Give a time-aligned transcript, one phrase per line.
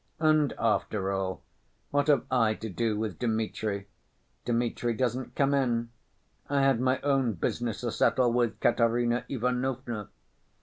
[0.19, 1.43] And after all,
[1.91, 3.85] what have I to do with Dmitri?
[4.45, 5.91] Dmitri doesn't come in.
[6.49, 10.09] I had my own business to settle with Katerina Ivanovna.